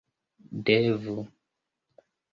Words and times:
devu 0.65 1.15